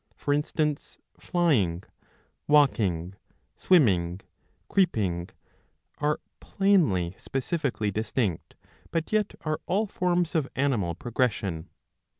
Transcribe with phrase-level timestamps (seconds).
[0.15, 1.83] For instance, flying,
[2.47, 3.13] walking,
[3.55, 4.21] swim ming,
[4.67, 5.29] creeping,
[5.99, 8.55] are plainly specifically distinct,
[8.89, 11.69] but yet are all forms of animal progression.)